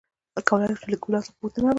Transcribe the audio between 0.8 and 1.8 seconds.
،چې له کليوالو څخه پوښتنه وکړې؟